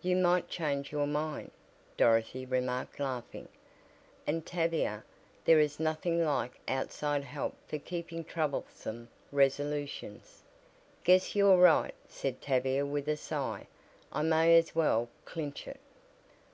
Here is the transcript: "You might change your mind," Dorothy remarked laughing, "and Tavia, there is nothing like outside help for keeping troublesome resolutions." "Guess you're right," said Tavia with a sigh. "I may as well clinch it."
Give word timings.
"You 0.00 0.16
might 0.16 0.48
change 0.48 0.92
your 0.92 1.06
mind," 1.06 1.50
Dorothy 1.98 2.46
remarked 2.46 2.98
laughing, 2.98 3.48
"and 4.26 4.46
Tavia, 4.46 5.04
there 5.44 5.60
is 5.60 5.78
nothing 5.78 6.24
like 6.24 6.58
outside 6.66 7.22
help 7.22 7.52
for 7.68 7.76
keeping 7.76 8.24
troublesome 8.24 9.08
resolutions." 9.30 10.42
"Guess 11.02 11.36
you're 11.36 11.58
right," 11.58 11.92
said 12.08 12.40
Tavia 12.40 12.86
with 12.86 13.08
a 13.10 13.16
sigh. 13.18 13.66
"I 14.10 14.22
may 14.22 14.56
as 14.56 14.74
well 14.74 15.10
clinch 15.26 15.68
it." 15.68 15.80